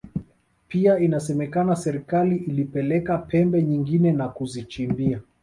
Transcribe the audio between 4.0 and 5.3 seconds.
na kuzichimbia